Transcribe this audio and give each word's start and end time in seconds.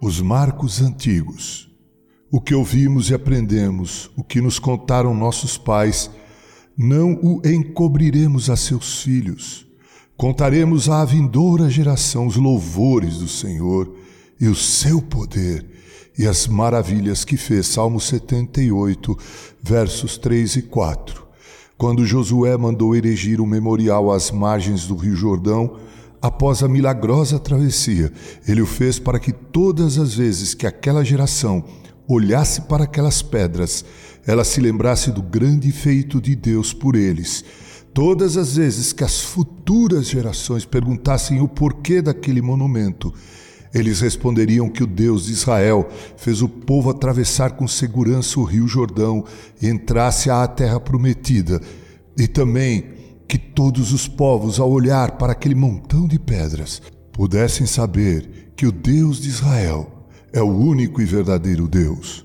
Os 0.00 0.20
marcos 0.20 0.82
antigos. 0.82 1.70
O 2.30 2.40
que 2.40 2.54
ouvimos 2.54 3.08
e 3.08 3.14
aprendemos, 3.14 4.10
o 4.16 4.22
que 4.22 4.40
nos 4.40 4.58
contaram 4.58 5.14
nossos 5.14 5.56
pais, 5.56 6.10
não 6.76 7.14
o 7.22 7.40
encobriremos 7.46 8.50
a 8.50 8.56
seus 8.56 9.00
filhos. 9.02 9.66
Contaremos 10.16 10.88
à 10.90 11.04
vindoura 11.04 11.70
geração 11.70 12.26
os 12.26 12.36
louvores 12.36 13.18
do 13.18 13.28
Senhor 13.28 13.96
e 14.38 14.48
o 14.48 14.54
seu 14.54 15.00
poder 15.00 15.66
e 16.18 16.26
as 16.26 16.46
maravilhas 16.46 17.24
que 17.24 17.36
fez. 17.36 17.66
Salmo 17.66 18.00
78, 18.00 19.16
versos 19.62 20.18
3 20.18 20.56
e 20.56 20.62
4. 20.62 21.26
Quando 21.78 22.06
Josué 22.06 22.56
mandou 22.56 22.96
erigir 22.96 23.40
um 23.40 23.46
memorial 23.46 24.10
às 24.10 24.30
margens 24.30 24.86
do 24.86 24.96
Rio 24.96 25.14
Jordão, 25.14 25.78
após 26.20 26.62
a 26.62 26.68
milagrosa 26.68 27.38
travessia, 27.38 28.12
ele 28.46 28.62
o 28.62 28.66
fez 28.66 28.98
para 28.98 29.18
que 29.18 29.32
todas 29.32 29.98
as 29.98 30.14
vezes 30.14 30.54
que 30.54 30.66
aquela 30.66 31.04
geração 31.04 31.64
olhasse 32.08 32.62
para 32.62 32.84
aquelas 32.84 33.22
pedras, 33.22 33.84
ela 34.26 34.44
se 34.44 34.60
lembrasse 34.60 35.10
do 35.10 35.22
grande 35.22 35.70
feito 35.72 36.20
de 36.20 36.34
Deus 36.34 36.72
por 36.72 36.94
eles. 36.94 37.44
Todas 37.92 38.36
as 38.36 38.56
vezes 38.56 38.92
que 38.92 39.04
as 39.04 39.20
futuras 39.20 40.06
gerações 40.06 40.64
perguntassem 40.64 41.40
o 41.40 41.48
porquê 41.48 42.02
daquele 42.02 42.42
monumento, 42.42 43.12
eles 43.74 44.00
responderiam 44.00 44.68
que 44.68 44.82
o 44.82 44.86
Deus 44.86 45.26
de 45.26 45.32
Israel 45.32 45.88
fez 46.16 46.42
o 46.42 46.48
povo 46.48 46.90
atravessar 46.90 47.52
com 47.52 47.66
segurança 47.66 48.38
o 48.40 48.44
rio 48.44 48.66
Jordão 48.66 49.24
e 49.60 49.68
entrasse 49.68 50.30
à 50.30 50.46
terra 50.46 50.80
prometida, 50.80 51.60
e 52.16 52.26
também 52.26 52.84
que 53.28 53.38
todos 53.38 53.92
os 53.92 54.06
povos, 54.06 54.60
ao 54.60 54.70
olhar 54.70 55.12
para 55.12 55.32
aquele 55.32 55.54
montão 55.54 56.06
de 56.06 56.18
pedras, 56.18 56.80
pudessem 57.12 57.66
saber 57.66 58.52
que 58.54 58.66
o 58.66 58.72
Deus 58.72 59.20
de 59.20 59.28
Israel 59.28 59.90
é 60.32 60.42
o 60.42 60.48
único 60.48 61.00
e 61.00 61.04
verdadeiro 61.04 61.66
Deus. 61.66 62.24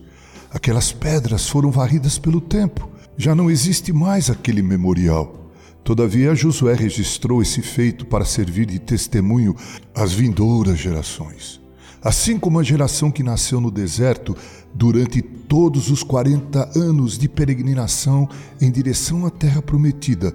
Aquelas 0.52 0.92
pedras 0.92 1.48
foram 1.48 1.72
varridas 1.72 2.20
pelo 2.20 2.42
tempo, 2.42 2.90
já 3.18 3.34
não 3.34 3.50
existe 3.50 3.94
mais 3.94 4.30
aquele 4.30 4.62
memorial. 4.62 5.52
Todavia, 5.84 6.36
Josué 6.36 6.76
registrou 6.76 7.42
esse 7.42 7.62
feito 7.62 8.06
para 8.06 8.26
servir 8.26 8.66
de 8.66 8.78
testemunho 8.78 9.56
às 9.96 10.14
vindouras 10.14 10.78
gerações. 10.78 11.60
Assim 12.04 12.38
como 12.38 12.60
a 12.60 12.64
geração 12.64 13.12
que 13.12 13.24
nasceu 13.24 13.62
no 13.62 13.70
deserto 13.70 14.36
durante 14.74 15.22
todos 15.22 15.90
os 15.90 16.04
40 16.04 16.78
anos 16.78 17.18
de 17.18 17.30
peregrinação 17.30 18.28
em 18.60 18.72
direção 18.72 19.26
à 19.26 19.30
terra 19.30 19.62
prometida, 19.62 20.34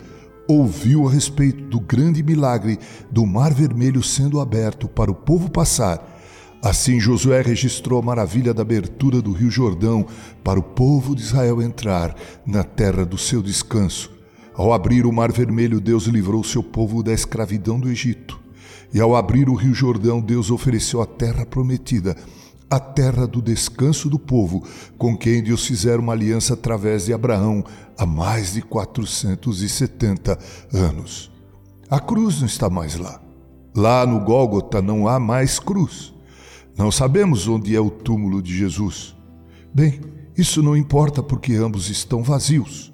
ouviu 0.48 1.06
a 1.06 1.10
respeito 1.10 1.64
do 1.64 1.80
grande 1.80 2.22
milagre 2.22 2.78
do 3.10 3.26
Mar 3.26 3.52
Vermelho 3.52 4.02
sendo 4.02 4.40
aberto 4.40 4.88
para 4.88 5.10
o 5.10 5.14
povo 5.14 5.50
passar. 5.50 6.14
Assim 6.62 6.98
Josué 6.98 7.42
registrou 7.42 7.98
a 7.98 8.02
maravilha 8.02 8.52
da 8.54 8.62
abertura 8.62 9.20
do 9.20 9.32
Rio 9.32 9.50
Jordão 9.50 10.06
para 10.42 10.58
o 10.58 10.62
povo 10.62 11.14
de 11.14 11.22
Israel 11.22 11.60
entrar 11.60 12.14
na 12.46 12.64
terra 12.64 13.04
do 13.04 13.18
seu 13.18 13.42
descanso. 13.42 14.10
Ao 14.54 14.72
abrir 14.72 15.04
o 15.04 15.12
Mar 15.12 15.30
Vermelho, 15.30 15.80
Deus 15.80 16.04
livrou 16.06 16.42
seu 16.42 16.62
povo 16.62 17.02
da 17.02 17.12
escravidão 17.12 17.78
do 17.78 17.90
Egito. 17.90 18.40
E 18.92 19.00
ao 19.00 19.14
abrir 19.14 19.48
o 19.48 19.54
Rio 19.54 19.74
Jordão, 19.74 20.20
Deus 20.20 20.50
ofereceu 20.50 21.02
a 21.02 21.06
terra 21.06 21.44
prometida 21.44 22.16
a 22.70 22.80
terra 22.80 23.26
do 23.26 23.40
descanso 23.40 24.08
do 24.10 24.18
povo, 24.18 24.64
com 24.98 25.16
quem 25.16 25.42
Deus 25.42 25.66
fizeram 25.66 26.02
uma 26.02 26.12
aliança 26.12 26.54
através 26.54 27.06
de 27.06 27.12
Abraão 27.12 27.64
há 27.96 28.04
mais 28.04 28.54
de 28.54 28.62
470 28.62 30.38
anos. 30.72 31.30
A 31.88 32.00
cruz 32.00 32.40
não 32.40 32.46
está 32.46 32.68
mais 32.68 32.96
lá. 32.96 33.20
Lá 33.74 34.04
no 34.06 34.20
Gólgota 34.20 34.82
não 34.82 35.06
há 35.06 35.20
mais 35.20 35.58
cruz. 35.58 36.12
Não 36.76 36.90
sabemos 36.90 37.46
onde 37.46 37.76
é 37.76 37.80
o 37.80 37.90
túmulo 37.90 38.42
de 38.42 38.56
Jesus. 38.56 39.14
Bem, 39.72 40.00
isso 40.36 40.62
não 40.62 40.76
importa 40.76 41.22
porque 41.22 41.54
ambos 41.54 41.88
estão 41.88 42.22
vazios. 42.22 42.92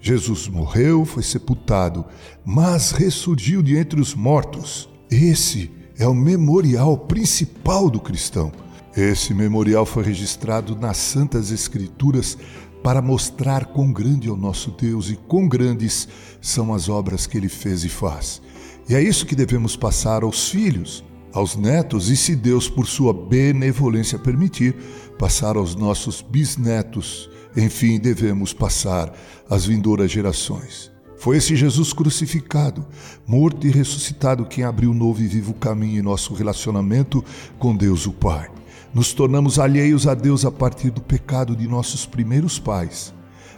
Jesus 0.00 0.48
morreu, 0.48 1.04
foi 1.04 1.22
sepultado, 1.22 2.04
mas 2.44 2.90
ressurgiu 2.90 3.62
de 3.62 3.76
entre 3.76 4.00
os 4.00 4.14
mortos. 4.14 4.88
Esse 5.08 5.70
é 5.96 6.06
o 6.08 6.14
memorial 6.14 6.98
principal 6.98 7.88
do 7.88 8.00
cristão. 8.00 8.50
Esse 8.96 9.32
memorial 9.32 9.86
foi 9.86 10.04
registrado 10.04 10.76
nas 10.76 10.98
Santas 10.98 11.50
Escrituras 11.50 12.36
para 12.82 13.00
mostrar 13.00 13.66
quão 13.66 13.90
grande 13.90 14.28
é 14.28 14.30
o 14.30 14.36
nosso 14.36 14.70
Deus 14.72 15.08
e 15.08 15.16
quão 15.16 15.48
grandes 15.48 16.08
são 16.40 16.74
as 16.74 16.88
obras 16.88 17.26
que 17.26 17.38
ele 17.38 17.48
fez 17.48 17.84
e 17.84 17.88
faz. 17.88 18.42
E 18.88 18.94
é 18.94 19.00
isso 19.00 19.24
que 19.24 19.36
devemos 19.36 19.76
passar 19.76 20.22
aos 20.22 20.50
filhos, 20.50 21.02
aos 21.32 21.56
netos 21.56 22.10
e, 22.10 22.16
se 22.16 22.36
Deus, 22.36 22.68
por 22.68 22.86
sua 22.86 23.14
benevolência 23.14 24.18
permitir, 24.18 24.74
passar 25.18 25.56
aos 25.56 25.74
nossos 25.74 26.20
bisnetos. 26.20 27.30
Enfim, 27.56 27.98
devemos 27.98 28.52
passar 28.52 29.10
às 29.48 29.64
vindouras 29.64 30.10
gerações. 30.10 30.90
Foi 31.16 31.36
esse 31.36 31.54
Jesus 31.54 31.92
crucificado, 31.92 32.84
morto 33.26 33.66
e 33.66 33.70
ressuscitado 33.70 34.44
quem 34.44 34.64
abriu 34.64 34.92
novo 34.92 35.22
e 35.22 35.26
vivo 35.28 35.54
caminho 35.54 36.00
em 36.00 36.02
nosso 36.02 36.34
relacionamento 36.34 37.24
com 37.58 37.74
Deus 37.76 38.06
o 38.06 38.12
Pai. 38.12 38.50
Nos 38.94 39.14
tornamos 39.14 39.58
alheios 39.58 40.06
a 40.06 40.14
Deus 40.14 40.44
a 40.44 40.50
partir 40.50 40.90
do 40.90 41.00
pecado 41.00 41.56
de 41.56 41.66
nossos 41.66 42.04
primeiros 42.04 42.58
pais. 42.58 43.14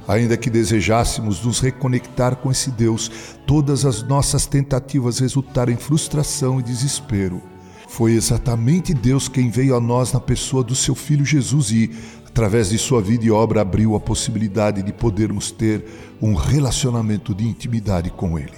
Ainda 0.06 0.37
que 0.37 0.49
desejássemos 0.49 1.43
nos 1.45 1.59
reconectar 1.59 2.37
com 2.37 2.53
esse 2.53 2.71
Deus, 2.71 3.11
todas 3.47 3.84
as 3.84 4.03
nossas 4.03 4.47
tentativas 4.47 5.19
resultaram 5.19 5.72
em 5.72 5.77
frustração 5.77 6.61
e 6.61 6.62
desespero. 6.62 7.43
Foi 7.89 8.12
exatamente 8.12 8.95
Deus 8.95 9.28
quem 9.28 9.50
veio 9.50 9.75
a 9.75 9.81
nós 9.81 10.12
na 10.12 10.21
pessoa 10.21 10.62
do 10.62 10.75
seu 10.75 10.95
Filho 10.95 11.25
Jesus 11.25 11.71
e, 11.71 11.91
através 12.27 12.69
de 12.71 12.78
sua 12.78 13.01
vida 13.01 13.25
e 13.25 13.31
obra, 13.31 13.62
abriu 13.62 13.97
a 13.97 14.01
possibilidade 14.01 14.83
de 14.83 14.93
podermos 14.93 15.51
ter 15.51 15.84
um 16.21 16.34
relacionamento 16.34 17.34
de 17.34 17.45
intimidade 17.45 18.11
com 18.11 18.39
Ele. 18.39 18.53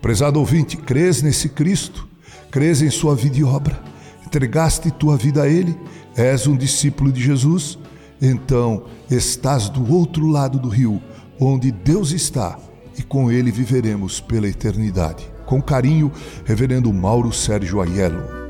Prezado 0.00 0.38
ouvinte, 0.38 0.76
crês 0.76 1.22
nesse 1.22 1.48
Cristo? 1.48 2.06
Crês 2.50 2.82
em 2.82 2.90
sua 2.90 3.14
vida 3.16 3.38
e 3.38 3.44
obra? 3.44 3.91
Entregaste 4.32 4.90
tua 4.90 5.14
vida 5.14 5.42
a 5.42 5.46
Ele? 5.46 5.78
És 6.16 6.46
um 6.46 6.56
discípulo 6.56 7.12
de 7.12 7.22
Jesus? 7.22 7.78
Então 8.18 8.84
estás 9.10 9.68
do 9.68 9.92
outro 9.92 10.26
lado 10.26 10.58
do 10.58 10.70
rio, 10.70 11.02
onde 11.38 11.70
Deus 11.70 12.12
está, 12.12 12.58
e 12.98 13.02
com 13.02 13.30
Ele 13.30 13.50
viveremos 13.50 14.20
pela 14.22 14.48
eternidade. 14.48 15.30
Com 15.44 15.60
carinho, 15.60 16.10
Reverendo 16.46 16.90
Mauro 16.94 17.30
Sérgio 17.30 17.82
Aiello. 17.82 18.41